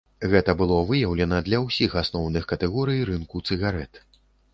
[0.29, 4.01] Гэта было выяўлена для ўсіх асноўных катэгорый рынку цыгарэт.